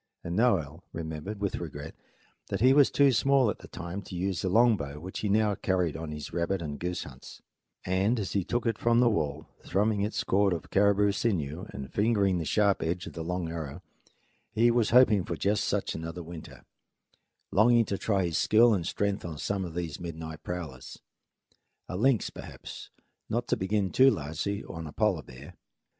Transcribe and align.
As 0.23 0.31
for 0.31 0.35
Noel, 0.35 0.83
he 0.91 0.97
remembered 0.97 1.39
with 1.39 1.57
regret 1.57 1.93
that 2.47 2.59
he 2.59 2.73
was 2.73 2.89
too 2.89 3.11
small 3.11 3.51
at 3.51 3.59
the 3.59 3.67
time 3.67 4.01
to 4.01 4.15
use 4.15 4.41
the 4.41 4.49
long 4.49 4.75
bow 4.75 4.99
which 4.99 5.19
he 5.19 5.29
now 5.29 5.53
carried 5.53 5.95
on 5.95 6.09
his 6.11 6.33
rabbit 6.33 6.59
and 6.59 6.79
goose 6.79 7.03
hunts; 7.03 7.43
and 7.85 8.19
as 8.19 8.31
he 8.31 8.43
took 8.43 8.65
it 8.65 8.79
from 8.79 8.99
the 8.99 9.11
wall, 9.11 9.45
thrumming 9.63 10.01
its 10.01 10.23
chord 10.23 10.53
of 10.53 10.71
caribou 10.71 11.11
sinew 11.11 11.67
and 11.69 11.93
fingering 11.93 12.39
the 12.39 12.45
sharp 12.45 12.81
edge 12.81 13.05
of 13.05 13.15
a 13.15 13.21
long 13.21 13.47
arrow, 13.51 13.83
he 14.51 14.71
was 14.71 14.89
hoping 14.89 15.23
for 15.23 15.35
just 15.35 15.65
such 15.65 15.93
another 15.93 16.23
winter, 16.23 16.65
longing 17.51 17.85
to 17.85 17.95
try 17.95 18.25
his 18.25 18.39
skill 18.39 18.73
and 18.73 18.87
strength 18.87 19.23
on 19.23 19.37
some 19.37 19.63
of 19.63 19.75
these 19.75 19.99
midnight 19.99 20.41
prowlers 20.41 20.99
a 21.87 21.95
lynx, 21.95 22.31
perhaps, 22.31 22.89
not 23.29 23.47
to 23.47 23.55
begin 23.55 23.91
too 23.91 24.09
largely 24.09 24.63
on 24.63 24.87
a 24.87 24.91
polar 24.93 25.21
bear. 25.21 25.53